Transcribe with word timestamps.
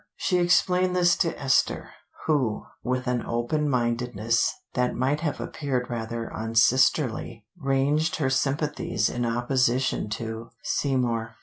She 0.15 0.39
explained 0.39 0.95
this 0.95 1.15
to 1.17 1.39
Esther, 1.39 1.91
who, 2.25 2.65
with 2.81 3.05
an 3.05 3.23
open 3.23 3.69
mindedness 3.69 4.51
that 4.73 4.95
might 4.95 5.19
have 5.19 5.39
appeared 5.39 5.91
rather 5.91 6.27
unsisterly, 6.33 7.45
ranged 7.55 8.15
her 8.15 8.31
sympathies 8.31 9.11
in 9.11 9.27
opposition 9.27 10.09
to 10.09 10.49
Seymour. 10.63 11.35